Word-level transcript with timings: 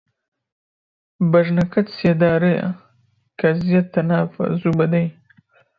بەژنەکەت 1.31 1.87
سێدارەیە، 1.97 2.67
کەزیەت 3.39 3.87
تەنافە 3.93 4.45
زووبە 4.59 4.85
دەی 4.93 5.07